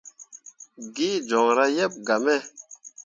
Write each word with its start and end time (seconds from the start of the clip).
Gee 0.95 1.21
joŋra 1.29 1.65
yeb 1.75 1.93
gah 2.05 2.19
me. 2.25 2.35